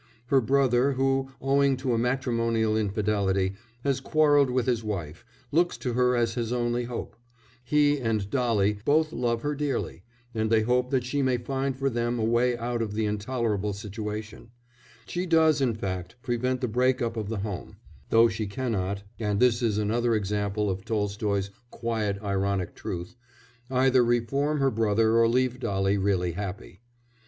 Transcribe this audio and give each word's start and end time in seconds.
Her 0.29 0.41
brother 0.41 0.93
who, 0.93 1.29
owing 1.39 1.77
to 1.77 1.93
a 1.93 1.97
matrimonial 1.99 2.75
infidelity, 2.75 3.53
has 3.83 3.99
quarrelled 3.99 4.49
with 4.49 4.65
his 4.65 4.83
wife, 4.83 5.23
looks 5.51 5.77
to 5.77 5.93
her 5.93 6.15
as 6.15 6.33
his 6.33 6.51
only 6.51 6.85
hope; 6.85 7.15
he 7.63 7.99
and 7.99 8.27
Dolly 8.31 8.79
both 8.83 9.13
love 9.13 9.43
her 9.43 9.53
dearly, 9.53 10.01
and 10.33 10.49
they 10.49 10.63
hope 10.63 10.89
that 10.89 11.03
she 11.03 11.21
may 11.21 11.37
find 11.37 11.77
for 11.77 11.87
them 11.87 12.17
a 12.17 12.23
way 12.23 12.57
out 12.57 12.81
of 12.81 12.95
the 12.95 13.05
intolerable 13.05 13.73
situation; 13.73 14.49
she 15.05 15.27
does, 15.27 15.61
in 15.61 15.75
fact, 15.75 16.15
prevent 16.23 16.61
the 16.61 16.67
break 16.67 16.99
up 16.99 17.15
of 17.15 17.29
the 17.29 17.41
home, 17.41 17.75
though 18.09 18.27
she 18.27 18.47
cannot 18.47 19.03
(and 19.19 19.39
this 19.39 19.61
is 19.61 19.77
another 19.77 20.15
example 20.15 20.67
of 20.67 20.83
Tolstoy's 20.83 21.51
quiet 21.69 22.17
ironic 22.23 22.73
truth) 22.73 23.15
either 23.69 24.03
reform 24.03 24.57
her 24.57 24.71
brother 24.71 25.15
or 25.19 25.27
leave 25.27 25.59
Dolly 25.59 25.99
really 25.99 26.31
happy. 26.31 26.79